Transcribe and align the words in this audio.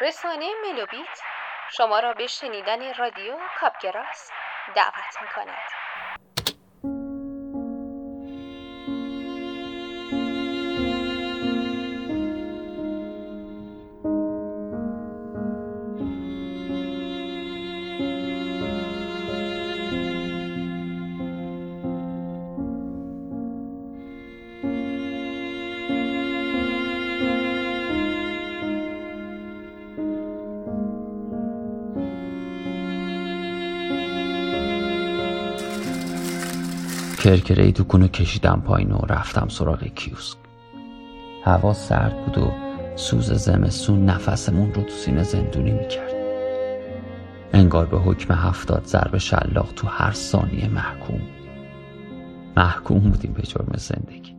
رسانه 0.00 0.50
ملوبیت 0.64 1.22
شما 1.70 1.98
را 1.98 2.12
به 2.12 2.26
شنیدن 2.26 2.94
رادیو 2.94 3.38
کاپگراس 3.60 4.30
دعوت 4.74 5.22
می 5.22 5.28
کند. 5.28 5.83
کرکره 37.24 37.72
دکونو 37.72 38.08
کشیدم 38.08 38.62
پایین 38.66 38.92
و 38.92 38.98
رفتم 39.08 39.48
سراغ 39.48 39.84
کیوسک. 39.84 40.36
هوا 41.44 41.72
سرد 41.72 42.24
بود 42.24 42.38
و 42.38 42.52
سوز 42.96 43.32
زمستون 43.32 44.04
نفسمون 44.04 44.74
رو 44.74 44.82
تو 44.82 44.90
سینه 44.90 45.22
زندونی 45.22 45.72
می‌کرد. 45.72 46.14
انگار 47.52 47.86
به 47.86 47.98
حکم 47.98 48.34
هفتاد 48.34 48.84
ضرب 48.86 49.18
شلاق 49.18 49.72
تو 49.76 49.86
هر 49.86 50.12
ثانیه 50.12 50.68
محکوم. 50.68 51.20
محکوم 52.56 52.98
بودیم 52.98 53.32
به 53.32 53.42
جرم 53.42 53.72
زندگی. 53.76 54.36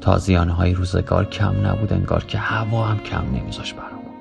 تازیانه 0.00 0.52
های 0.52 0.74
روزگار 0.74 1.24
کم 1.24 1.66
نبود 1.66 1.92
انگار 1.92 2.24
که 2.24 2.38
هوا 2.38 2.84
هم 2.84 2.98
کم 2.98 3.24
نمیذاش 3.34 3.74
برامون 3.74 4.14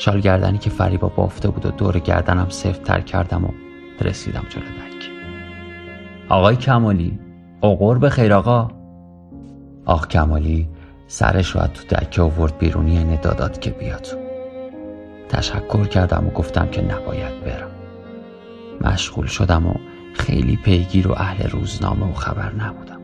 شال 0.00 0.20
گردنی 0.20 0.58
که 0.58 0.70
فریبا 0.70 1.08
بافته 1.08 1.48
بود 1.48 1.66
و 1.66 1.70
دور 1.70 1.98
گردنم 1.98 2.48
سفت 2.48 2.82
تر 2.82 3.00
کردم 3.00 3.44
و 3.44 3.48
رسیدم 4.00 4.46
جلو 4.48 4.93
آقای 6.34 6.56
کمالی 6.56 7.18
اوقور 7.60 7.98
به 7.98 8.10
خیر 8.10 8.32
آقا. 8.32 8.70
آق 9.84 10.08
کمالی 10.08 10.68
سرش 11.06 11.50
رو 11.50 11.60
تو 11.66 11.96
دکه 11.96 12.22
آورد 12.22 12.58
بیرونی 12.58 12.94
یعنی 12.94 13.16
دادات 13.16 13.60
که 13.60 13.70
بیاد. 13.70 14.06
تشکر 15.28 15.84
کردم 15.84 16.26
و 16.26 16.30
گفتم 16.30 16.68
که 16.68 16.82
نباید 16.82 17.44
برم. 17.44 17.70
مشغول 18.80 19.26
شدم 19.26 19.66
و 19.66 19.74
خیلی 20.14 20.56
پیگیر 20.56 21.08
و 21.08 21.12
اهل 21.12 21.50
روزنامه 21.50 22.10
و 22.10 22.14
خبر 22.14 22.52
نبودم. 22.52 23.00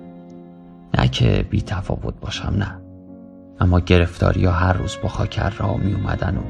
نه 0.98 1.08
که 1.08 1.46
بی 1.50 1.62
تفاوت 1.62 2.14
باشم 2.20 2.54
نه. 2.58 2.80
اما 3.60 3.80
گرفتاری 3.80 4.44
ها 4.44 4.52
هر 4.52 4.72
روز 4.72 4.96
با 5.02 5.08
خاکر 5.08 5.50
را 5.50 5.76
می 5.76 5.92
اومدن 5.92 6.36
و 6.36 6.42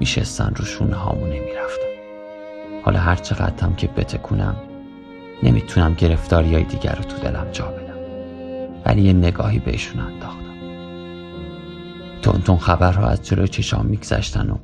میشستن 0.00 0.52
رو 0.56 0.64
شونه 0.64 0.96
هامو 0.96 1.26
نمی 1.26 1.52
رفتن. 1.64 1.92
حالا 2.84 2.98
هر 2.98 3.16
چقدرم 3.16 3.74
که 3.74 3.86
بتکونم 3.86 4.56
نمی‌تونم 5.42 5.94
گرفتاری 5.94 6.54
های 6.54 6.64
دیگر 6.64 6.94
رو 6.94 7.04
تو 7.04 7.18
دلم 7.18 7.46
جا 7.52 7.66
بدم. 7.66 7.96
ولی 8.86 9.02
یه 9.02 9.12
نگاهی 9.12 9.58
بهشون 9.58 10.00
انداختم. 10.00 10.42
تون 12.22 12.56
خبرها 12.56 13.06
از 13.06 13.22
جلو 13.22 13.46
چشام 13.46 13.86
میگذشتن 13.86 14.50
و 14.50 14.56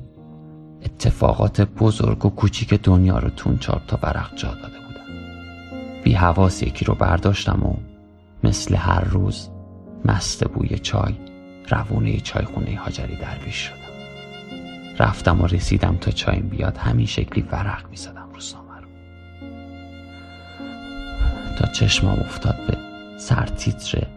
اتفاقات 0.85 1.61
بزرگ 1.61 2.25
و 2.25 2.29
کوچیک 2.29 2.73
دنیا 2.73 3.19
رو 3.19 3.29
تون 3.29 3.57
چار 3.57 3.81
تا 3.87 3.99
ورق 4.03 4.35
جا 4.35 4.47
داده 4.47 4.79
بودم 4.87 6.03
بی 6.03 6.13
حواس 6.13 6.63
یکی 6.63 6.85
رو 6.85 6.95
برداشتم 6.95 7.63
و 7.63 7.73
مثل 8.43 8.75
هر 8.75 9.03
روز 9.03 9.49
مست 10.05 10.47
بوی 10.47 10.79
چای 10.79 11.13
روونه 11.69 12.19
چای 12.19 12.45
خونه 12.45 12.79
هاجری 12.79 13.15
درویش 13.15 13.55
شدم. 13.55 13.75
رفتم 14.99 15.41
و 15.41 15.47
رسیدم 15.47 15.97
تا 16.01 16.11
چایم 16.11 16.47
بیاد 16.49 16.77
همین 16.77 17.05
شکلی 17.05 17.41
ورق 17.51 17.89
می‌زدم. 17.89 18.18
تا 21.59 21.67
چشمام 21.67 22.19
افتاد 22.19 22.55
به 22.67 22.77
سرتیتر 23.17 24.07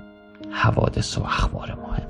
حوادث 0.51 1.19
و 1.19 1.23
اخبار 1.23 1.75
مهم. 1.75 2.09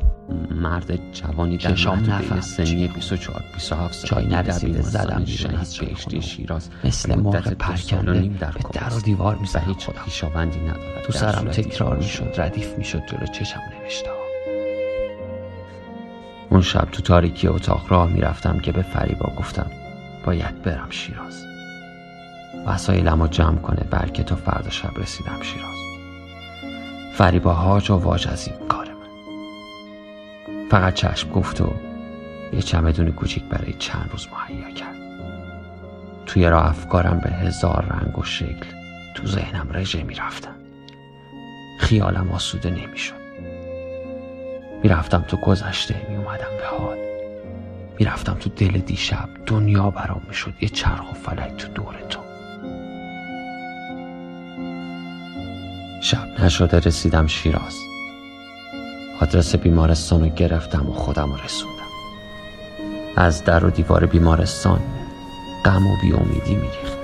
مرد 0.61 1.13
جوانی 1.13 1.57
در 1.57 1.71
محدوده 1.71 2.41
سنی 2.41 2.89
24 2.89 3.45
27 3.55 3.95
سال 3.95 4.11
چای 4.11 4.27
نرسیده 4.27 4.83
زدم 4.83 5.25
بیرون 5.25 5.55
از 5.55 5.79
بهشتی 5.79 6.23
شیراز. 6.23 6.71
مثل 6.85 7.15
مرغ 7.15 7.53
پرکنده 7.53 8.13
به 8.13 8.29
در 8.73 8.95
و 8.95 9.01
دیوار 9.01 9.37
می 9.37 9.49
هیچ 9.67 9.91
خویشاوندی 9.91 10.61
ندارد. 10.61 11.03
تو 11.05 11.13
سرم 11.13 11.49
تکرار 11.49 11.97
می 11.97 12.05
شد 12.05 12.35
ردیف 12.37 12.79
می 12.79 12.85
شد 12.85 13.03
جلو 13.07 13.27
چشم 13.27 13.61
نوشته 13.81 14.11
اون 16.51 16.63
شب 16.63 16.89
تو 16.93 17.03
تاریکی 17.03 17.49
اتاق 17.49 17.87
راه 17.89 18.11
می‌رفتم 18.11 18.59
که 18.59 18.73
به 18.73 18.83
فریبا 18.83 19.33
گفتم 19.39 19.71
باید 20.25 20.63
برم 20.63 20.91
شیراز. 20.91 21.52
وسایلم 22.67 23.23
رو 23.23 23.29
جمع 23.29 23.57
کنه 23.59 23.87
بلکه 23.91 24.23
تا 24.23 24.37
فردا 24.37 24.71
شب 24.71 24.91
رسیدم 24.97 25.43
شیراز. 25.43 25.77
فریبا 27.15 27.53
هاج 27.53 27.91
و 27.91 27.95
واج 27.95 28.29
از 28.29 28.49
این 28.49 28.69
کار 28.69 28.89
من. 28.89 29.09
فقط 30.71 30.95
چشم 30.95 31.31
گفت 31.31 31.61
و 31.61 31.73
یه 32.53 32.63
چمدون 32.63 33.13
کوچیک 33.13 33.45
برای 33.45 33.73
چند 33.73 34.09
روز 34.13 34.29
مهیا 34.29 34.71
کرد. 34.71 34.97
توی 36.27 36.47
راه 36.47 36.67
افکارم 36.67 37.19
به 37.19 37.31
هزار 37.31 37.85
رنگ 37.91 38.19
و 38.19 38.23
شکل 38.23 38.67
تو 39.15 39.27
ذهنم 39.27 39.69
رژه 39.73 40.03
می‌رفتن 40.03 40.55
خیالم 41.79 42.31
آسوده 42.31 42.71
نمی‌شد 42.71 43.23
می‌رفتم 44.83 45.25
تو 45.29 45.37
گذشته 45.37 46.07
میومدم 46.09 46.57
به 46.59 46.67
حال. 46.79 46.99
می‌رفتم 47.99 48.35
تو 48.35 48.51
دل 48.51 48.79
دیشب 48.79 49.29
دنیا 49.47 49.91
برام 49.91 50.23
می‌شد 50.29 50.55
یه 50.61 50.69
چرخ 50.69 51.13
و 51.13 51.15
فلک 51.15 51.57
تو 51.57 51.69
دور 51.69 51.95
تو. 52.09 52.21
شب 56.05 56.41
نشده 56.41 56.79
رسیدم 56.79 57.27
شیراز. 57.27 57.77
آدرس 59.21 59.57
بیمارستان 59.57 60.21
رو 60.21 60.29
گرفتم 60.29 60.91
و 60.91 60.93
خودم 60.93 61.33
رو 61.33 61.37
رسوندم. 61.45 61.77
از 63.17 63.45
در 63.45 63.65
و 63.65 63.71
دیوار 63.71 64.07
بیمارستان 64.07 64.81
غم 65.65 65.87
و 65.87 65.97
بیامیدی 66.03 66.55
میریخت. 66.55 66.99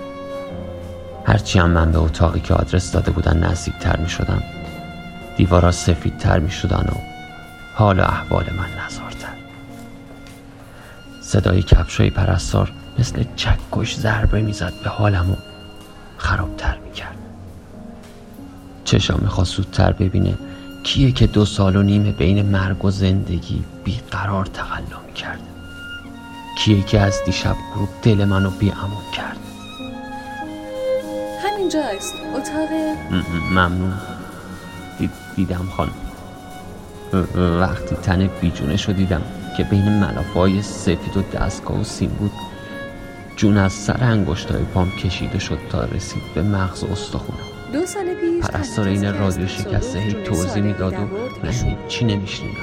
هرچی 1.26 1.58
هم 1.58 1.70
من 1.70 1.92
به 1.92 1.98
اتاقی 1.98 2.40
که 2.40 2.54
آدرس 2.54 2.92
داده 2.92 3.10
بودن 3.10 3.38
نزدیک 3.38 3.74
تر 3.74 3.96
می 3.96 4.08
شدم 4.08 4.42
دیوارا 5.36 5.72
سفید 5.72 6.18
تر 6.18 6.38
می 6.38 6.50
شدن 6.50 6.86
و 6.88 6.96
حال 7.74 8.00
و 8.00 8.02
احوال 8.02 8.44
من 8.44 8.84
نزارتر. 8.86 9.34
صدای 11.22 11.62
کفشای 11.62 12.10
پرستار 12.10 12.72
مثل 12.98 13.24
چکش 13.36 13.96
ضربه 13.96 14.42
می‌زد 14.42 14.72
به 14.84 14.90
حالم 14.90 15.30
و 15.30 15.36
خرابتر 16.16 16.78
می‌کرد. 16.78 17.17
چشام 18.88 19.20
می‌خواست 19.22 19.56
زودتر 19.56 19.92
ببینه 19.92 20.34
کیه 20.82 21.12
که 21.12 21.26
دو 21.26 21.44
سال 21.44 21.76
و 21.76 21.82
نیم 21.82 22.14
بین 22.18 22.42
مرگ 22.42 22.84
و 22.84 22.90
زندگی 22.90 23.64
بیقرار 23.84 24.46
تقلا 24.46 25.00
می‌کرده 25.06 25.42
کیه 26.58 26.82
که 26.82 27.00
از 27.00 27.14
دیشب 27.26 27.56
گروب 27.74 27.88
دل 28.02 28.24
منو 28.24 28.50
بیامون 28.50 29.02
کرد. 29.12 29.36
همینجاست 31.42 32.14
اتاق 32.36 32.68
ممنون. 33.50 33.92
دیدم 35.36 35.68
خانم. 35.76 35.92
وقتی 37.60 37.96
تن 37.96 38.30
بیجونه 38.40 38.76
شو 38.76 38.92
دیدم 38.92 39.22
که 39.56 39.64
بین 39.64 39.88
ملافه 39.88 40.62
سفید 40.62 41.16
و 41.16 41.22
دستگاه 41.22 41.80
و 41.80 41.84
سیم 41.84 42.10
بود. 42.10 42.32
جون 43.36 43.58
از 43.58 43.72
سر 43.72 44.04
انگشتای 44.04 44.62
پام 44.62 44.90
کشیده 44.90 45.38
شد 45.38 45.58
تا 45.70 45.84
رسید 45.84 46.22
به 46.34 46.42
مغز 46.42 46.84
استخونم 46.84 47.47
دو 47.72 47.86
سال 47.86 48.14
پیش 48.14 48.44
پرستار 48.44 48.88
این 48.88 49.18
رادیو 49.18 49.46
شکسته 49.46 49.98
هی 49.98 50.12
توضیح 50.12 50.62
می‌داد 50.62 50.92
و 50.92 50.96
من 50.96 51.52
چی 51.88 52.04
نمیشنیدم 52.04 52.60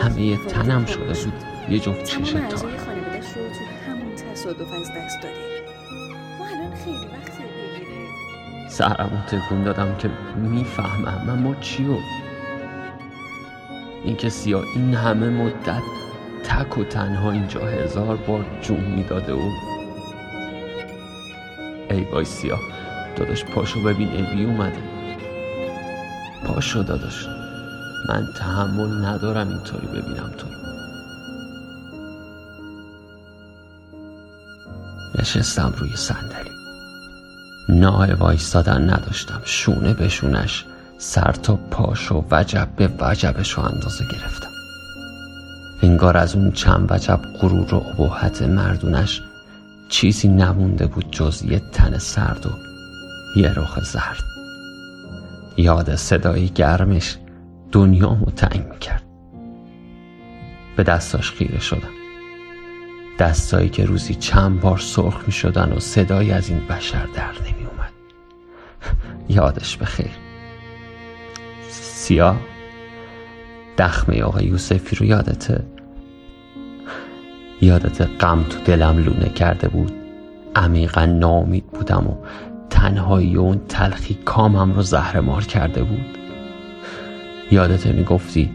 همه 0.00 0.22
یه 0.22 0.38
تنم 0.48 0.86
شده 0.86 1.04
بود. 1.04 1.32
یه 1.68 1.78
جفت 1.78 2.04
چشم 2.04 2.48
تا 2.48 2.56
خانوادش 2.56 3.26
رو 3.36 3.42
تو 3.48 3.90
همون 3.90 4.14
تصادف 4.32 4.72
از 4.72 4.88
دست 4.96 5.22
داده 5.22 5.34
ما 6.38 6.46
الان 6.46 6.74
خیلی 6.84 6.96
وقت 6.96 7.38
بگیره 7.38 8.68
سرمو 8.68 9.24
تکون 9.28 9.64
دادم 9.64 9.96
که 9.98 10.10
می‌فهمم. 10.36 11.30
اما 11.30 11.54
چیو؟ 11.54 11.96
این 14.04 14.16
که 14.16 14.28
سیا 14.28 14.62
این 14.74 14.94
همه 14.94 15.28
مدت 15.28 15.82
تک 16.44 16.78
و 16.78 16.84
تنها 16.84 17.30
اینجا 17.30 17.60
هزار 17.60 18.16
بار 18.16 18.44
جون 18.62 18.80
می‌داده 18.80 19.32
و 19.32 19.50
ای 21.90 22.04
وای 22.04 22.24
سیا 22.24 22.58
داداش 23.16 23.44
پاشو 23.44 23.82
ببین 23.82 24.08
ابی 24.08 24.44
اومده. 24.44 24.82
پاشو 26.44 26.82
داداش 26.82 27.26
من 28.08 28.28
تحمل 28.36 29.04
ندارم 29.04 29.48
اینطوری 29.48 29.86
ببینم 29.86 30.30
تو. 30.38 30.46
نشستم 35.18 35.74
روی 35.78 35.96
صندلی. 35.96 36.50
ناه 37.68 38.14
وایستادن 38.14 38.90
نداشتم. 38.90 39.40
شونه 39.44 39.94
به 39.94 40.08
شونش 40.08 40.64
سر 40.98 41.32
تا 41.32 41.56
پاشو 41.56 42.24
وجب 42.30 42.68
به 42.76 42.90
وجبش 43.00 43.52
رو 43.52 43.62
اندازه 43.62 44.04
گرفتم. 44.04 44.48
انگار 45.82 46.16
از 46.16 46.34
اون 46.34 46.52
چند 46.52 46.86
وجب 46.90 47.20
غرور 47.40 47.74
و 47.74 47.84
ابهت 47.98 48.42
مردونش 48.42 49.22
چیزی 49.88 50.28
نمونده 50.28 50.86
بود 50.86 51.10
جز 51.10 51.42
یه 51.42 51.62
تن 51.72 51.98
سرد 51.98 52.46
و 52.46 52.71
یه 53.36 53.52
رخ 53.54 53.80
زرد. 53.80 54.22
یاد 55.56 55.94
صدای 55.94 56.48
گرمش 56.48 57.16
دنیا 57.72 58.18
تنگ 58.36 58.66
می‌کرد 58.72 59.02
به 60.76 60.82
دستاش 60.82 61.30
خیره 61.30 61.60
شدم. 61.60 61.92
دستایی 63.18 63.68
که 63.68 63.84
روزی 63.84 64.14
چند 64.14 64.60
بار 64.60 64.78
سرخ 64.78 65.22
می 65.26 65.32
شدن 65.32 65.72
و 65.72 65.80
صدایی 65.80 66.32
از 66.32 66.50
این 66.50 66.60
بشر 66.66 67.06
در 67.14 67.30
نمی 67.40 67.66
اومد. 67.66 67.92
یادش 69.28 69.76
بخیر. 69.76 70.10
سیاه 71.70 72.36
دخمه 73.78 74.22
آقای 74.22 74.44
یوسفی 74.44 74.96
رو 74.96 75.06
یادته 75.06 75.64
یادت 77.60 78.00
غم 78.20 78.42
تو 78.42 78.58
دلم 78.64 78.98
لونه 78.98 79.28
کرده 79.28 79.68
بود. 79.68 79.92
عمیقا 80.56 81.06
نامید 81.06 81.66
بودم 81.66 82.06
و 82.06 82.16
تنهایی 82.72 83.36
اون 83.36 83.60
تلخی 83.68 84.14
کامم 84.24 84.72
رو 84.72 84.82
زهرمار 84.82 85.44
کرده 85.44 85.82
بود. 85.82 86.18
یادت 87.50 87.86
می‌گفتی 87.86 88.50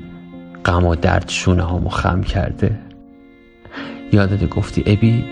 غم 0.66 0.86
و 0.86 0.96
درد 0.96 1.30
شونه 1.30 1.64
هامو 1.64 1.90
خم 1.90 2.22
کرده؟ 2.22 2.80
یادت 4.12 4.50
گفتی 4.50 4.84
ابی 4.86 5.26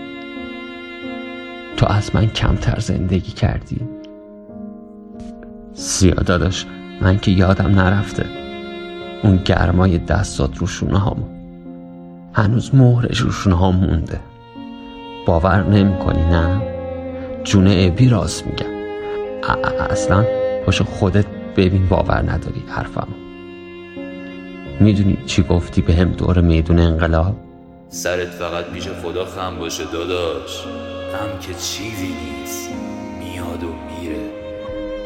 تو 1.76 1.86
از 1.86 2.14
من 2.14 2.26
کمتر 2.26 2.78
زندگی 2.78 3.32
کردی؟ 3.32 3.80
سیاه 5.74 6.22
داداش 6.22 6.66
من 7.00 7.18
که 7.18 7.30
یادم 7.30 7.80
نرفته. 7.80 8.26
اون 9.22 9.36
گرمای 9.44 9.98
دستات 9.98 10.58
رو 10.58 10.66
شونه 10.66 10.98
هامو 10.98 11.24
هنوز 12.32 12.74
مهرش 12.74 13.18
رو 13.18 13.32
شونه 13.32 13.70
مونده. 13.70 14.20
باور 15.26 15.64
نمی 15.64 15.98
کنی 15.98 16.22
نه؟ 16.22 16.62
جون 17.44 17.66
ابی 17.70 18.08
راست 18.08 18.46
میگم. 18.46 18.75
اصلا 19.90 20.24
پاشو 20.66 20.84
خودت 20.84 21.26
ببین 21.56 21.88
باور 21.88 22.30
نداری 22.30 22.64
حرفم 22.68 23.08
می‌دونی 24.80 25.18
چی 25.26 25.42
گفتی 25.42 25.82
به 25.82 25.94
هم 25.94 26.12
دور 26.12 26.40
میدون 26.40 26.78
انقلاب؟ 26.78 27.36
سرت 27.88 28.28
فقط 28.28 28.64
پیش 28.64 28.88
خدا 28.88 29.24
خم 29.24 29.58
باشه 29.58 29.84
داداش. 29.92 30.64
غم 31.12 31.38
که 31.40 31.54
چیزی 31.54 32.08
نیست. 32.08 32.70
میاد 33.18 33.64
و 33.64 33.66
میره. 33.66 34.16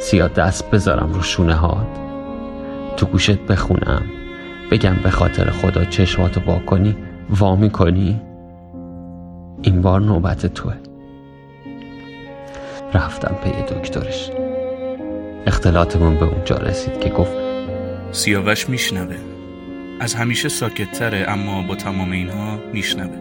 سیاه 0.01 0.29
دست 0.29 0.71
بذارم 0.71 1.13
رو 1.13 1.23
شونه 1.23 1.55
هات. 1.55 1.87
تو 2.97 3.07
گوشت 3.07 3.39
بخونم. 3.39 4.03
بگم 4.71 4.97
به 5.03 5.11
خاطر 5.11 5.51
خدا 5.51 5.85
چشماتو 5.85 6.41
با 6.41 6.59
کنی 6.59 6.97
وا 7.31 7.57
می‌کنی؟ 7.57 8.21
این 9.63 9.83
بار 9.83 10.01
نوبت 10.01 10.47
توه. 10.47 10.75
رفتم 12.95 13.35
پی 13.45 13.75
دکترش. 13.75 14.31
اختلاطمون 15.47 16.17
به 16.17 16.25
اونجا 16.25 16.57
رسید 16.57 17.01
که 17.01 17.09
گفت 17.09 17.33
سیاوش 18.13 18.69
میشنوه. 18.69 19.17
از 20.01 20.15
همیشه 20.15 20.49
ساکتتره 20.49 21.25
اما 21.29 21.63
با 21.63 21.75
تمام 21.75 22.13
اینها 22.13 22.59
میشنوه. 22.73 23.17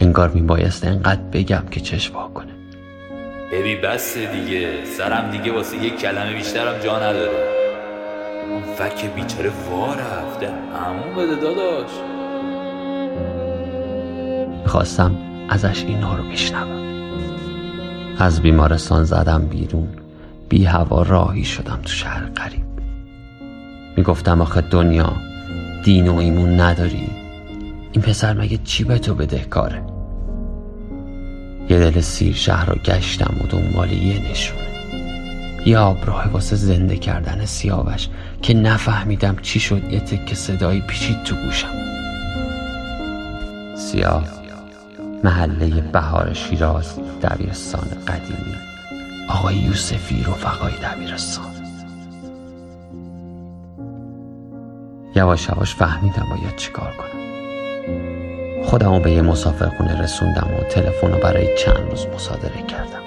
انگار 0.00 0.28
میبایست 0.28 0.86
انقدر 0.86 1.20
بگم 1.32 1.62
که 1.70 1.80
چشم 1.80 2.14
کنه. 2.34 2.52
ببی 3.52 3.76
بس 3.76 4.18
دیگه. 4.18 4.84
سرم 4.84 5.30
دیگه 5.30 5.52
واسه 5.52 5.76
یک 5.76 6.00
کلمه 6.00 6.34
بیشترم 6.34 6.78
جا 6.78 6.96
نداره. 6.96 7.30
اون 8.50 8.62
فک 8.62 9.14
بیچاره 9.14 9.50
وا 9.70 9.94
رفته. 9.94 10.48
همون 10.74 11.14
بده 11.16 11.36
داداش. 11.40 11.90
می‌خواستم 14.62 15.16
ازش 15.48 15.84
اینا 15.84 16.16
رو 16.16 16.22
بشنوم. 16.22 16.99
از 18.20 18.42
بیمارستان 18.42 19.04
زدم 19.04 19.46
بیرون. 19.46 19.88
بی 20.48 20.64
هوا 20.64 21.02
راهی 21.02 21.44
شدم 21.44 21.78
تو 21.82 21.88
شهر 21.88 22.24
قریب. 22.24 22.64
می‌گفتم 23.96 24.40
آخه 24.40 24.60
دنیا 24.60 25.12
دین 25.84 26.08
و 26.08 26.16
ایمون 26.16 26.60
نداری. 26.60 27.08
این 27.92 28.02
پسر 28.02 28.32
مگه 28.32 28.58
چی 28.64 28.84
به 28.84 28.98
تو 28.98 29.14
بدهکاره 29.14 29.82
یه 31.68 31.78
دل 31.78 32.00
سیر 32.00 32.34
شهر 32.34 32.66
رو 32.66 32.74
گشتم 32.74 33.34
و 33.44 33.46
دنبال 33.46 33.92
یه 33.92 34.30
نشونه. 34.30 34.60
یه 35.66 35.78
آبراه 35.78 36.28
واسه 36.28 36.56
زنده 36.56 36.96
کردن 36.96 37.44
سیاوش 37.44 38.08
که 38.42 38.54
نفهمیدم 38.54 39.36
چی 39.42 39.60
شد. 39.60 39.92
یه 39.92 40.00
تکه 40.00 40.34
صدایی 40.34 40.80
پیچید 40.80 41.22
تو 41.22 41.36
گوشم. 41.36 41.74
سیاه. 43.76 44.39
محله 45.24 45.80
بهار 45.80 46.32
شیراز 46.34 46.98
دبیرستان 47.22 47.88
قدیمی. 48.08 48.54
آقای 49.28 49.54
یوسفی 49.54 50.22
رفقای 50.22 50.72
دبیرستان. 50.72 51.44
یواش 55.16 55.48
یواش 55.48 55.74
فهمیدم 55.74 56.26
باید 56.30 56.56
چیکار 56.56 56.92
کنم. 56.92 57.20
خودمو 58.64 59.00
به 59.00 59.10
یه 59.10 59.22
مسافرخونه 59.22 60.02
رسوندم 60.02 60.48
و 60.60 60.62
تلفن 60.62 61.12
رو 61.12 61.18
برای 61.18 61.58
چند 61.64 61.90
روز 61.90 62.06
مصادره 62.14 62.62
کردم. 62.68 63.02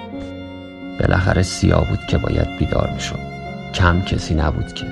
بالاخره 0.99 1.41
سیاه 1.41 1.89
بود 1.89 2.05
که 2.09 2.17
باید 2.17 2.57
بیدار 2.59 2.89
می‌شد 2.93 3.19
کم 3.73 4.01
کسی 4.01 4.33
نبود 4.33 4.73
که. 4.73 4.85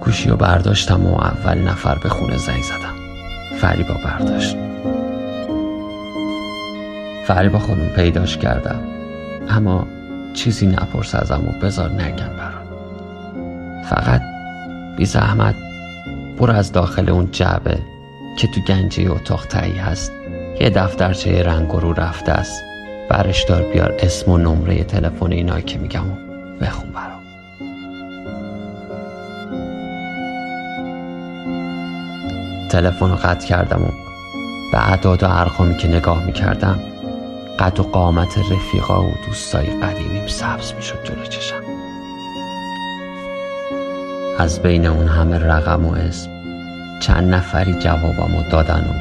گوشی 0.00 0.28
رو 0.28 0.36
برداشتم 0.36 1.06
و 1.06 1.14
اول 1.14 1.58
نفر 1.58 1.98
به 1.98 2.08
خونه 2.08 2.36
زنگ 2.36 2.62
زدم. 2.62 2.94
فریبا 3.60 3.94
برداشت. 3.94 4.56
فریبا 7.30 7.58
خانم 7.58 7.88
پیداش 7.88 8.36
کردم. 8.36 8.80
اما 9.48 9.86
چیزی 10.34 10.66
نپرس 10.66 11.14
ازم 11.14 11.48
و 11.48 11.64
بذار 11.64 11.90
نگم 11.90 12.36
برات. 12.36 12.68
فقط 13.84 14.22
بی 14.96 15.04
زحمت 15.04 15.54
برو 16.38 16.52
از 16.52 16.72
داخل 16.72 17.10
اون 17.10 17.28
جعبه 17.32 17.78
که 18.38 18.46
تو 18.46 18.60
گنجه 18.60 19.10
اتاق 19.10 19.46
تایی 19.46 19.78
هست 19.78 20.12
یه 20.60 20.70
دفترچه 20.70 21.42
رنگ 21.42 21.68
رو 21.68 21.92
رفته 21.92 22.32
است. 22.32 22.62
برش 23.10 23.44
دار 23.44 23.62
بیار 23.62 23.94
اسم 23.98 24.30
و 24.30 24.38
نمره 24.38 24.84
تلفن 24.84 25.32
اینا 25.32 25.60
که 25.60 25.78
میگم 25.78 26.10
و 26.10 26.14
بخون 26.60 26.90
برام. 26.90 27.20
تلفن 32.70 33.10
رو 33.10 33.16
قطع 33.16 33.46
کردم 33.46 33.82
و 33.82 33.90
به 34.72 34.88
اعداد 34.88 35.22
و 35.22 35.26
ارقامی 35.30 35.76
که 35.76 35.88
نگاه 35.88 36.24
می‌کردم 36.24 36.80
قد 37.60 37.80
و 37.80 37.82
قامت 37.82 38.38
رفیقا 38.38 39.02
و 39.02 39.14
دوستای 39.26 39.66
قدیمیم 39.66 40.26
سبز 40.26 40.72
می‌شد 40.72 41.04
جلو 41.04 41.24
چشم. 41.24 41.62
از 44.38 44.62
بین 44.62 44.86
اون 44.86 45.08
همه 45.08 45.38
رقم 45.38 45.86
و 45.86 45.92
اسم 45.92 46.30
چند 47.00 47.34
نفری 47.34 47.74
جوابمو 47.74 48.42
دادن 48.50 48.80
و 48.80 48.92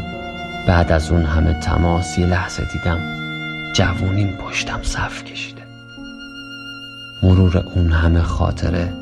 بعد 0.68 0.92
از 0.92 1.12
اون 1.12 1.26
همه 1.26 1.54
تماس 1.54 2.18
یه 2.18 2.26
لحظه 2.26 2.64
دیدم 2.74 3.00
جوونیم 3.74 4.38
پشتم 4.38 4.80
صف 4.84 5.24
کشیده. 5.24 5.62
مرور 7.24 7.64
اون 7.76 7.92
همه 7.92 8.22
خاطره 8.22 8.94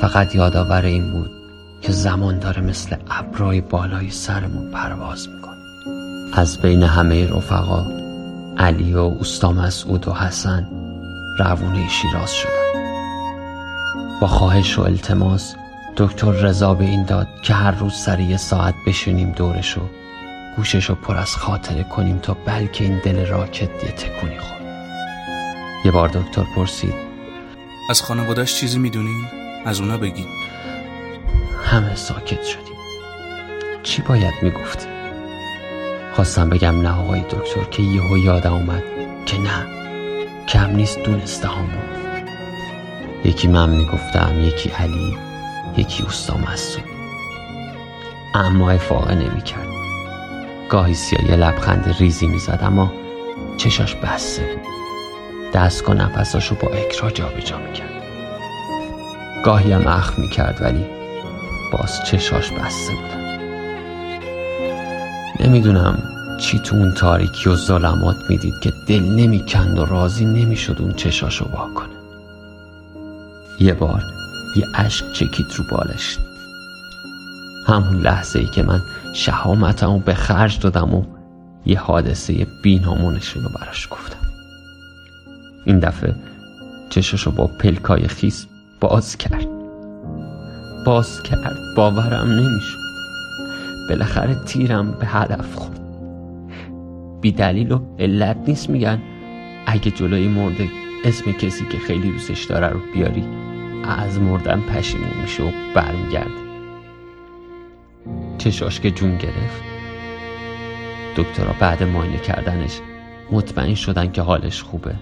فقط 0.00 0.34
یادآور 0.34 0.84
این 0.84 1.12
بود 1.12 1.30
که 1.82 1.92
زمان 1.92 2.38
داره 2.38 2.62
مثل 2.62 2.96
ابرای 3.10 3.60
بالای 3.60 4.10
سرمون 4.10 4.70
پرواز 4.70 5.28
می‌کنه. 5.28 5.54
از 6.32 6.58
بین 6.58 6.82
همه 6.82 7.30
رفقا 7.30 8.03
علی 8.58 8.94
و 8.94 8.98
اوستا 8.98 9.52
مسعود 9.52 10.08
و 10.08 10.12
حسن 10.12 10.68
روونه 11.38 11.88
شیراز 11.88 12.34
شدن. 12.34 12.64
با 14.20 14.26
خواهش 14.26 14.78
و 14.78 14.82
التماس 14.82 15.54
دکتر 15.96 16.30
رضا 16.30 16.74
به 16.74 16.84
این 16.84 17.04
داد 17.04 17.28
که 17.42 17.54
هر 17.54 17.70
روز 17.70 17.94
سر 17.94 18.20
یه 18.20 18.36
ساعت 18.36 18.74
بشینیم 18.86 19.30
دورشو 19.30 19.80
گوششو 20.56 20.94
پر 20.94 21.16
از 21.16 21.36
خاطره 21.36 21.84
کنیم 21.84 22.18
تا 22.18 22.34
بلکه 22.34 22.84
این 22.84 23.00
دل 23.04 23.26
راکت 23.26 23.84
یه 23.84 23.90
تکونی 23.90 24.38
خورد. 24.38 24.64
یه 25.84 25.90
بار 25.90 26.08
دکتر 26.08 26.44
پرسید 26.56 26.94
از 27.90 28.02
خانوادهش 28.02 28.54
چیزی 28.54 28.78
می‌دونین؟ 28.78 29.24
از 29.66 29.80
اونا 29.80 29.98
بگین. 29.98 30.28
همه 31.64 31.94
ساکت 31.94 32.44
شدیم. 32.44 32.76
چی 33.82 34.02
باید 34.02 34.34
می‌گفتیم 34.42 34.93
خواستم 36.14 36.48
بگم 36.48 36.80
نه 36.80 37.00
آقای 37.00 37.20
دکتر 37.20 37.64
که 37.70 37.82
یهو 37.82 38.18
یادم 38.18 38.52
اومد 38.52 38.82
که 39.26 39.38
نه 39.38 39.66
کم 40.48 40.70
نیست 40.70 41.02
دونسته 41.02 41.48
همون 41.48 41.68
یکی 43.24 43.48
من 43.48 43.70
می‌گفتم 43.70 44.40
یکی 44.40 44.68
علی 44.68 45.16
یکی 45.76 46.02
اوستا 46.02 46.36
مسعود. 46.36 46.84
اما 48.34 48.70
افاقه 48.70 49.14
نمی‌کرد. 49.14 49.68
گاهی 50.68 50.94
سیا 50.94 51.20
یه 51.28 51.36
لبخند 51.36 51.96
ریزی 51.98 52.26
می‌زد 52.26 52.58
اما 52.62 52.92
چشاش 53.56 53.94
بسته 53.94 54.42
بود. 54.42 54.62
دستگاه 55.52 55.96
نفساشو 55.96 56.54
با 56.54 56.68
اکرا 56.68 57.10
جابجا 57.10 57.58
می‌کرد. 57.58 58.02
گاهی 59.44 59.72
هم 59.72 59.86
اخ 59.86 60.18
می‌کرد 60.18 60.58
ولی 60.60 60.86
باز 61.72 62.04
چشاش 62.04 62.50
بسته 62.50 62.92
بودن 62.92 63.23
نمی‌دونم 65.40 65.98
چی 66.40 66.58
تو 66.58 66.76
اون 66.76 66.92
تاریکی 66.92 67.50
و 67.50 67.56
ظلمات 67.56 68.16
می‌دید 68.28 68.54
که 68.62 68.72
دل 68.88 69.02
نمی‌کند 69.02 69.78
و 69.78 69.84
راضی 69.84 70.24
نمی‌شد 70.24 70.76
اون 70.80 70.92
چشاشو 70.92 71.44
وا 71.44 71.70
کنه. 71.74 71.94
یه 73.60 73.74
بار 73.74 74.02
یه 74.56 74.66
اشک 74.74 75.12
چکید 75.12 75.46
رو 75.56 75.64
بالش. 75.70 76.18
همون 77.66 78.00
لحظه 78.00 78.38
ای 78.38 78.46
که 78.46 78.62
من 78.62 78.82
شهامتمو 79.14 79.98
به 79.98 80.14
خرج 80.14 80.60
دادم 80.60 80.94
و 80.94 81.04
یه 81.66 81.80
حادثه 81.80 82.46
بینامونشون 82.62 83.42
رو 83.42 83.48
براش 83.48 83.88
گفتم. 83.90 84.26
این 85.64 85.78
دفعه 85.78 86.14
چشاشو 86.90 87.30
با 87.30 87.46
پلکای 87.46 88.08
خیس 88.08 88.46
باز 88.80 89.16
کرد. 89.16 89.46
باز 90.86 91.22
کرد. 91.22 91.56
باورم 91.76 92.30
نمی‌شد. 92.30 92.83
بالاخره 93.88 94.34
تیرم 94.34 94.92
به 94.92 95.06
هدف 95.06 95.54
خورد. 95.54 95.80
بی 97.20 97.32
دلیل 97.32 97.72
و 97.72 97.80
علت 97.98 98.36
نیست 98.48 98.70
میگن 98.70 99.02
اگه 99.66 99.90
جلوی 99.90 100.28
مرده 100.28 100.68
اسم 101.04 101.32
کسی 101.32 101.64
که 101.64 101.78
خیلی 101.78 102.10
دوستش 102.10 102.44
داره 102.44 102.68
رو 102.68 102.80
بیاری 102.94 103.24
از 103.84 104.20
مردن 104.20 104.60
پشیمون 104.60 105.20
میشه 105.22 105.42
و 105.42 105.50
برمیگرده. 105.74 106.44
چشاش 108.38 108.80
که 108.80 108.90
جون 108.90 109.16
گرفت. 109.16 109.62
دکترها 111.16 111.54
بعد 111.60 111.82
ماینه 111.82 112.18
کردنش 112.18 112.80
مطمئن 113.30 113.74
شدن 113.74 114.12
که 114.12 114.22
حالش 114.22 114.62
خوبه. 114.62 114.94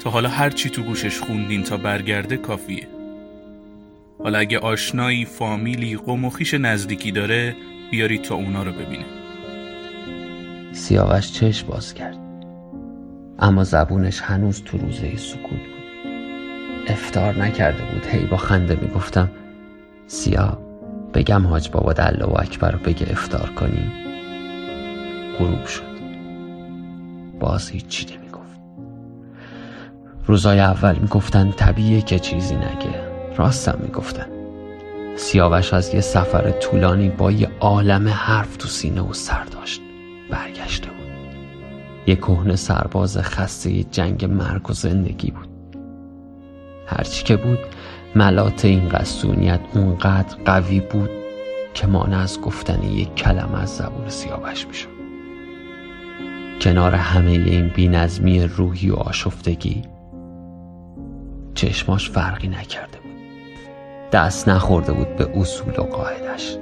تا 0.00 0.10
حالا 0.10 0.28
هر 0.28 0.50
چی 0.50 0.70
تو 0.70 0.82
گوشش 0.82 1.20
خوندین 1.20 1.62
تا 1.62 1.76
برگرده 1.76 2.36
کافیه. 2.36 2.93
حالا 4.24 4.38
اگه 4.38 4.58
آشنایی 4.58 5.24
فامیلی 5.24 5.96
قوم 5.96 6.24
و 6.24 6.30
خیش 6.30 6.54
نزدیکی 6.54 7.12
داره 7.12 7.56
بیاری 7.90 8.18
تا 8.18 8.34
اونا 8.34 8.62
رو 8.62 8.72
ببینه. 8.72 9.04
سیاوش 10.72 11.32
چشم 11.32 11.66
باز 11.66 11.94
کرد. 11.94 12.18
اما 13.38 13.64
زبونش 13.64 14.20
هنوز 14.20 14.62
تو 14.64 14.78
روزه 14.78 15.16
سکوت 15.16 15.50
بود. 15.50 15.84
افتار 16.86 17.38
نکرده 17.38 17.82
بود. 17.82 18.06
هی 18.06 18.26
با 18.26 18.36
خنده 18.36 18.78
می‌گفتم 18.82 19.30
سیا 20.06 20.58
بگم 21.14 21.46
حاج 21.46 21.70
بابا 21.70 21.92
دلا 21.92 22.30
و 22.30 22.40
اکبر 22.40 22.70
رو 22.70 22.78
بگه 22.78 23.06
افتار 23.10 23.50
کنی. 23.50 23.92
غروب 25.38 25.66
شد. 25.66 25.94
باز 27.40 27.70
هیچی 27.70 28.06
نمی‌گفت. 28.16 28.60
روزای 30.26 30.60
اول 30.60 30.98
می‌گفتن 30.98 31.50
طبیعیه 31.50 32.02
که 32.02 32.18
چیزی 32.18 32.56
نگه. 32.56 33.13
راستم 33.36 33.78
می‌گفتن 33.82 34.26
سیاوش 35.16 35.74
از 35.74 35.94
یه 35.94 36.00
سفر 36.00 36.50
طولانی 36.50 37.08
با 37.08 37.30
یه 37.30 37.48
عالم 37.60 38.08
حرف 38.08 38.56
تو 38.56 38.68
سینه 38.68 39.00
و 39.00 39.12
سر 39.12 39.44
داشت. 39.44 39.80
برگشته 40.30 40.88
بود. 40.88 40.94
یه 42.06 42.16
کهنه 42.16 42.56
سرباز 42.56 43.18
خسته 43.18 43.82
جنگ 43.82 44.24
مرگ 44.24 44.70
و 44.70 44.72
زندگی 44.72 45.30
بود. 45.30 45.48
هرچی 46.86 47.24
که 47.24 47.36
بود 47.36 47.58
ملات 48.14 48.64
این 48.64 48.88
قصونیت 48.88 49.60
اونقدر 49.74 50.36
قوی 50.44 50.80
بود 50.80 51.10
که 51.74 51.86
مانع 51.86 52.18
از 52.18 52.40
گفتن 52.40 52.82
یک 52.82 53.14
کلمه 53.14 53.62
از 53.62 53.76
زبون 53.76 54.08
سیاوش 54.08 54.66
می‌شد. 54.66 54.94
کنار 56.60 56.94
همه 56.94 57.30
این 57.30 57.68
بینظمی 57.68 58.44
روحی 58.44 58.90
و 58.90 58.94
آشفتگی 58.94 59.82
چشماش 61.54 62.10
فرقی 62.10 62.48
نکرده 62.48 63.03
دست 64.12 64.48
نخورده 64.48 64.92
بود 64.92 65.16
به 65.16 65.38
اصول 65.38 65.72
و 65.78 65.82
قاعدش 65.82 66.56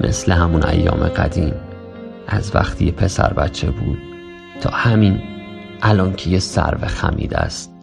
مثل 0.00 0.32
همون 0.32 0.64
ایام 0.64 1.08
قدیم 1.08 1.54
از 2.26 2.56
وقتی 2.56 2.90
پسر 2.90 3.32
بچه 3.32 3.70
بود 3.70 3.98
تا 4.60 4.70
همین 4.70 5.20
الان 5.82 6.14
که 6.14 6.30
یه 6.30 6.38
سرو 6.38 6.86
خمید 6.86 7.34
است. 7.34 7.74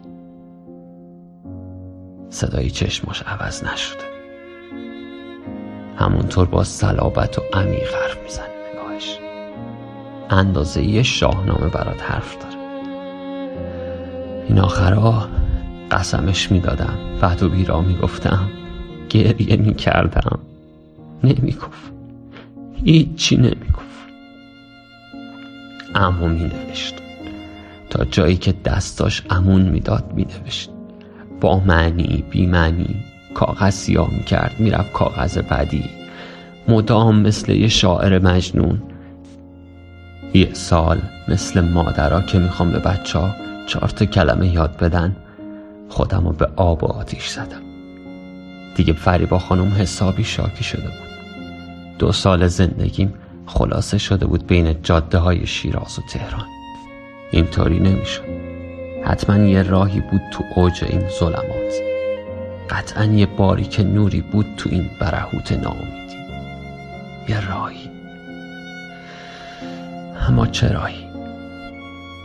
صدای 2.30 2.70
چشماش 2.70 3.24
عوض 3.28 3.64
نشده. 3.64 4.06
همونطور 5.98 6.48
با 6.48 6.64
صلابت 6.64 7.40
و 7.40 7.42
عمیق 7.54 7.94
حرف 7.94 8.24
می‌زنه 8.24 8.46
نگاهش. 8.74 9.20
اندازه 10.30 10.84
یه 10.84 11.04
شاهنامه 11.04 11.70
برات 11.70 12.04
حرف 12.04 12.38
داره. 12.38 12.56
این 14.48 14.60
آخرها 14.60 15.28
قسمش 15.92 16.52
می‌دادم. 16.52 16.98
فهد 17.26 17.44
و 17.44 17.50
بیرا 17.50 17.82
می‌گفتم. 17.82 18.50
گریه 19.10 19.58
می‌کردم. 19.58 20.40
نمی‌گفت. 21.24 21.92
هیچی 22.84 23.36
نمی‌گفت. 23.38 24.06
اما 25.96 26.28
مینوشت. 26.28 26.96
تا 27.90 28.06
جایی 28.06 28.38
که 28.38 28.54
دستاش 28.66 29.24
امون 29.30 29.62
می‌داد 29.62 30.14
مینوشت. 30.16 30.70
با 31.42 31.60
معنی 31.60 32.24
بی 32.30 32.46
معنی 32.46 32.96
کاغذ 33.34 33.74
سیاه 33.74 34.10
می‌کرد 34.14 34.56
می‌رفت 34.60 34.92
کاغذ 34.92 35.38
بعدی. 35.38 35.84
مدام 36.68 37.20
مثل 37.20 37.52
یه 37.52 37.68
شاعر 37.68 38.20
مجنون. 38.20 38.82
یه 40.34 40.50
سال 40.54 41.02
مثل 41.28 41.62
مادرها 41.62 42.22
که 42.22 42.40
می‌خوام 42.40 42.72
به 42.72 42.80
بچه 42.80 43.20
ها 43.20 43.36
چهار 43.68 43.90
کلمه 43.90 44.48
یاد 44.54 44.78
بدن. 44.78 45.16
خودم 45.90 46.28
رو 46.28 46.34
به 46.34 46.50
آب 46.56 46.84
و 46.84 46.88
آتیش 46.88 47.28
زدم. 47.28 47.62
دیگه 48.76 48.94
فریبا 48.94 49.40
خانم 49.40 49.74
حسابی 49.74 50.24
شاکی 50.24 50.64
شده 50.64 50.82
بود. 50.82 51.06
دو 52.00 52.12
سال 52.12 52.48
زندگیم 52.48 53.14
خلاصه 53.46 53.98
شده 53.98 54.26
بود 54.26 54.48
بین 54.48 54.82
جاده 54.82 55.18
های 55.18 55.48
شیراز 55.48 56.00
و 56.00 56.02
تهران. 56.10 56.46
اینطوری 57.32 57.80
نمی‌شد. 57.80 58.24
حتما 59.06 59.38
یه 59.38 59.64
راهی 59.64 60.00
بود 60.00 60.22
تو 60.32 60.44
اوج 60.56 60.84
این 60.90 61.04
ظلمات. 61.20 61.74
قطعا 62.70 63.06
یه 63.06 63.26
باری 63.26 63.64
که 63.64 63.84
نوری 63.84 64.22
بود 64.22 64.46
تو 64.58 64.70
این 64.70 64.90
برهوت 65.00 65.52
ناامیدی. 65.52 66.16
یه 67.30 67.50
راهی. 67.50 67.90
اما 70.30 70.48
چه 70.48 70.72
راهی؟ 70.72 71.05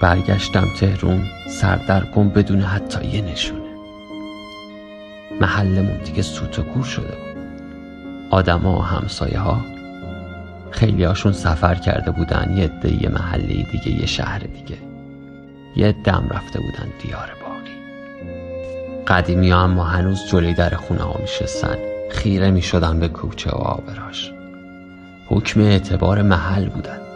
برگشتم 0.00 0.68
تهرون 0.76 1.24
سردرگم 1.48 2.28
بدون 2.28 2.60
حتی 2.60 3.06
یه 3.06 3.22
نشونه. 3.22 3.70
محلمون 5.40 5.96
دیگه 6.04 6.22
سوت 6.22 6.58
و 6.58 6.62
گور 6.62 6.84
شده 6.84 7.06
بود. 7.06 7.42
آدما 8.30 8.78
و 8.78 8.82
همسایه 8.82 9.38
ها 9.38 9.60
خیلی 10.70 11.04
هاشون 11.04 11.32
سفر 11.32 11.74
کرده 11.74 12.10
بودن 12.10 12.54
یه 12.56 12.64
عده 12.64 13.02
یه 13.02 13.08
محله 13.08 13.66
دیگه 13.72 14.00
یه 14.00 14.06
شهر 14.06 14.38
دیگه. 14.38 14.78
یه 15.76 15.94
دم 16.04 16.28
رفته 16.30 16.60
بودن 16.60 16.88
دیار 17.02 17.30
باقی. 17.42 17.70
قدیمی 19.06 19.50
ها 19.50 19.62
اما 19.62 19.84
هنوز 19.84 20.26
جلوی 20.26 20.54
در 20.54 20.70
خونه 20.74 21.02
ها 21.02 21.16
میشستن. 21.20 21.76
خیره 22.10 22.50
می 22.50 22.62
شدن 22.62 23.00
به 23.00 23.08
کوچه 23.08 23.50
و 23.50 23.54
آبراش 23.54 24.32
حکم 25.26 25.60
اعتبار 25.60 26.22
محل 26.22 26.68
بودن. 26.68 27.09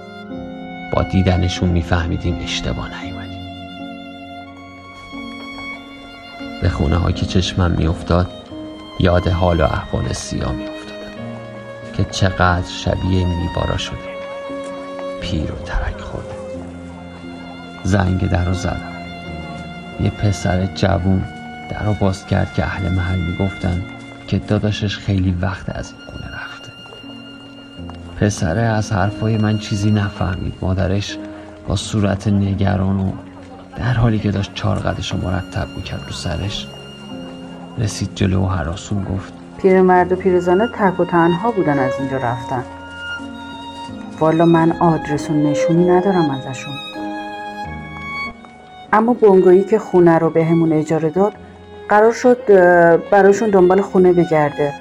با 0.95 1.03
دیدنشون 1.03 1.69
میفهمیدیم 1.69 2.39
اشتباه 2.43 3.05
نیومدیم. 3.05 3.45
به 6.63 6.69
خونه 6.69 6.97
ها 6.97 7.13
که 7.13 7.27
چشمم 7.27 7.71
میافتاد 7.71 8.31
یاد 9.01 9.29
حال 9.29 9.61
و 9.61 9.65
احوال 9.65 10.13
سیا 10.13 10.53
میافتادم 10.53 11.13
که 11.97 12.05
چقدر 12.05 12.69
شبیه 12.69 13.27
میبارا 13.27 13.77
شده. 13.77 14.15
پیر 15.21 15.53
و 15.53 15.65
ترک 15.65 16.01
خورده 16.01 16.35
زنگ 17.85 18.29
در 18.31 18.45
رو 18.45 18.55
زدم. 18.55 18.93
یه 20.01 20.11
پسر 20.11 20.67
جوون 20.67 21.25
در 21.71 21.85
رو 21.85 21.95
باز 21.95 22.27
کرد 22.27 22.55
که 22.55 22.65
اهل 22.65 22.89
محل 22.89 23.19
می‌گفتن 23.19 23.83
که 24.27 24.39
داداشش 24.39 24.99
خیلی 24.99 25.31
وقت 25.41 25.77
از 25.77 25.93
این 25.93 26.24
پسره 28.25 28.61
از 28.61 28.93
حرفای 28.93 29.39
من 29.39 29.59
چیزی 29.59 29.91
نفهمید. 29.91 30.55
مادرش 30.63 31.19
با 31.69 31.77
صورت 31.77 32.29
نگران 32.29 33.01
و 33.01 33.13
در 33.77 33.93
حالی 33.93 34.19
که 34.19 34.31
داشت 34.31 34.55
چهار 34.55 34.79
قدش 34.79 35.13
رو 35.13 35.19
مرتب 35.19 35.67
می‌کرد 35.77 36.03
رو 36.07 36.13
سرش 36.13 36.67
رسید 37.79 38.11
جلو 38.15 38.43
و 38.43 38.47
حراسون 38.47 39.05
گفت 39.05 39.33
پیرمرد 39.59 40.13
و 40.13 40.17
پیرزنه 40.17 40.67
تک 40.67 41.01
و 41.01 41.05
تنها 41.05 41.51
بودن 41.51 41.79
از 41.79 41.93
اینجا 42.01 42.17
رفتن. 42.17 42.65
والا 44.21 44.45
من 44.45 44.73
آدرس 44.73 45.31
و 45.31 45.33
نشونی 45.33 45.91
ندارم 45.91 46.31
ازشون. 46.31 46.75
اما 48.93 49.13
بونگایی 49.13 49.65
که 49.65 49.79
خونه 49.79 50.19
رو 50.19 50.31
بهمون 50.31 50.73
اجاره 50.73 51.11
داد 51.11 51.33
قرار 51.89 52.13
شد 52.13 52.39
براشون 53.11 53.51
دنبال 53.51 53.81
خونه 53.81 54.13
بگرده. 54.13 54.73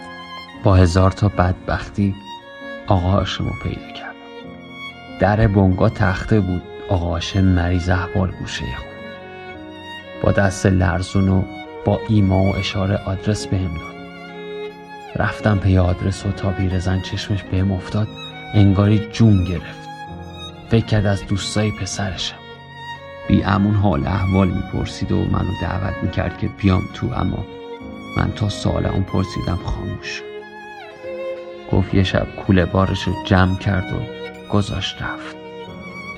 با 0.63 0.75
هزار 0.75 1.11
تا 1.11 1.27
بدبختی 1.27 2.15
آقا 2.87 3.09
هاشمو 3.09 3.51
پیدا 3.63 3.91
کردم. 3.91 4.13
در 5.19 5.47
بونگا 5.47 5.89
تخته 5.89 6.39
بود 6.39 6.61
آقا 6.89 7.09
هاشم 7.09 7.43
مریض 7.43 7.89
احوال 7.89 8.31
گوشه 8.31 8.65
خون. 8.65 8.87
با 10.21 10.31
دست 10.31 10.65
لرزون 10.65 11.29
و 11.29 11.43
با 11.85 11.99
ایما 12.09 12.43
و 12.43 12.55
اشاره 12.55 12.97
آدرس 12.97 13.47
بهم 13.47 13.73
داد. 13.73 13.93
رفتم 15.15 15.57
پی 15.57 15.77
آدرس 15.77 16.25
و 16.25 16.31
تا 16.31 16.51
پیرزن 16.51 17.01
چشمش 17.01 17.43
بهم 17.43 17.71
افتاد 17.71 18.07
انگاری 18.53 19.07
جون 19.11 19.43
گرفت. 19.43 19.89
فکر 20.69 20.85
کرد 20.85 21.05
از 21.05 21.27
دوستای 21.27 21.71
پسرشم. 21.71 22.35
بی 23.27 23.43
امون 23.43 23.75
حال 23.75 24.07
احوال 24.07 24.47
می‌پرسید 24.47 25.11
و 25.11 25.17
منو 25.17 25.51
دعوت 25.61 25.93
می‌کرد 26.03 26.37
که 26.37 26.47
بیام 26.47 26.81
تو 26.93 27.07
اما 27.15 27.45
من 28.17 28.31
تا 28.31 28.49
سال 28.49 28.85
اون 28.85 29.03
پرسیدم 29.03 29.59
خاموش 29.65 30.07
شد. 30.07 30.32
گفت 31.73 31.93
یه 31.93 32.03
شب 32.03 32.27
کوله 32.35 32.65
بارش 32.65 33.03
رو 33.03 33.13
جمع 33.25 33.57
کرد 33.57 33.93
و 33.93 33.97
گذاشت 34.49 35.01
رفت. 35.01 35.35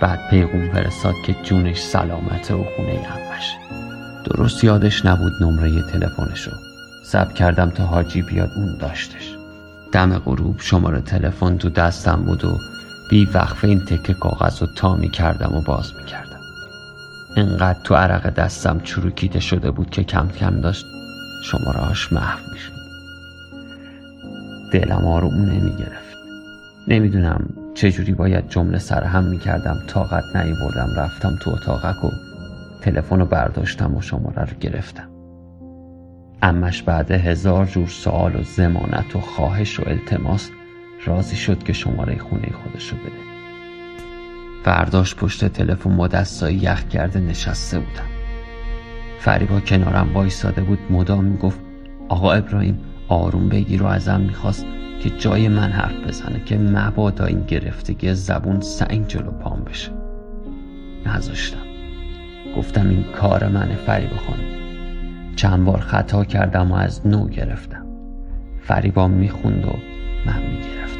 بعد 0.02 0.30
پیغون 0.30 0.72
فرستاد 0.72 1.14
که 1.26 1.36
جونش 1.44 1.80
سلامته 1.80 2.54
و 2.54 2.64
خونه 2.76 2.92
امش 2.92 3.56
درست 4.26 4.64
یادش 4.64 5.06
نبود 5.06 5.34
نمره 5.42 5.82
تلفنشو 5.82 6.52
ثبت 7.06 7.34
کردم 7.34 7.70
تا 7.70 7.84
حاجی 7.84 8.22
بیاد 8.22 8.50
اون 8.56 8.78
داشتش. 8.78 9.36
دم 9.92 10.18
غروب 10.18 10.60
شماره 10.60 11.02
تلفن 11.02 11.58
تو 11.58 11.70
دستم 11.70 12.24
بود 12.26 12.46
و 12.46 12.58
بی 13.10 13.26
وقفه 13.26 13.68
این 13.68 13.86
تکه 13.86 14.14
کاغذ 14.14 14.62
رو 14.62 14.68
تا 14.76 14.96
می 14.96 15.10
کردم 15.10 15.56
و 15.56 15.62
باز 15.62 15.94
می 15.96 16.06
کردم. 16.06 16.40
انقدر 17.38 17.80
تو 17.84 17.96
عرق 17.96 18.30
دستم 18.30 18.80
چروکیده 18.80 19.40
شده 19.40 19.72
بود 19.72 19.90
که 19.90 20.04
کم 20.04 20.28
کم 20.28 20.62
داشت 20.62 20.86
شماره 21.44 21.80
هاش 21.80 22.14
محو 22.14 22.40
می 22.54 22.60
شد. 22.60 22.75
دلم 24.74 25.08
آروم 25.08 25.34
نمی 25.34 25.72
گرفت 25.78 26.16
نمی‌دونم 26.88 27.50
چجوری 27.74 28.14
باید 28.14 28.50
جمله 28.50 28.78
سرهم 28.78 29.24
می 29.24 29.40
کردم 29.40 29.78
طاقت 29.88 30.24
بردم 30.34 30.90
رفتم 30.98 31.36
تو 31.42 31.52
اتاقک 31.52 32.06
و 32.06 32.10
تلفن 32.82 33.20
رو 33.20 33.26
برداشتم 33.26 33.96
و 33.96 34.02
شماره 34.02 34.42
رو 34.42 34.58
گرفتم. 34.60 35.10
امش 36.42 36.84
بعد 36.84 37.12
هزار 37.12 37.66
جور 37.66 37.88
سوال 37.88 38.36
و 38.36 38.44
زمانت 38.44 39.16
و 39.16 39.20
خواهش 39.20 39.80
و 39.80 39.84
التماس 39.88 40.50
راضی 41.06 41.36
شد 41.36 41.64
که 41.64 41.74
شماره 41.74 42.18
خونه 42.18 42.50
خودش 42.64 42.90
رو 42.90 42.98
بده. 42.98 43.26
فرداش 44.64 45.16
پشت 45.16 45.46
تلفن 45.46 45.98
با 45.98 46.08
دستایی 46.08 46.58
یخ 46.58 46.88
کرده 46.88 47.20
نشسته 47.20 47.80
بودم. 47.80 48.10
فریبا 49.20 49.60
کنارم 49.60 50.14
وایساده 50.14 50.62
بود 50.62 50.80
مدام 50.90 51.24
می‌گفت 51.24 51.60
آقا 52.10 52.32
ابراهیم 52.34 52.80
آروم 53.08 53.50
بگیر 53.50 53.84
و 53.84 53.86
ازم 53.86 54.22
می‌خواست 54.22 54.66
که 55.00 55.10
جای 55.10 55.48
من 55.48 55.72
حرف 55.72 56.08
بزنه 56.08 56.44
که 56.46 56.58
مبادا 56.58 57.26
این 57.26 57.44
گرفتگی 57.48 58.14
زبون 58.14 58.62
سنگ 58.62 59.08
جلو 59.08 59.32
پام 59.32 59.64
بشه. 59.64 59.92
نذاشتم. 61.06 61.58
گفتم 62.58 62.90
این 62.90 63.04
کار 63.04 63.48
منه 63.48 63.76
فریبا 63.76 64.18
خانم. 64.18 64.66
چند 65.36 65.66
بار 65.66 65.80
خطا 65.80 66.24
کردم 66.26 66.72
و 66.72 66.76
از 66.76 67.08
نو 67.08 67.28
گرفتم. 67.28 67.86
فریبا 68.62 69.08
می‌خوند 69.08 69.66
و 69.66 69.74
من 70.26 70.42
می‌گرفتم. 70.42 70.95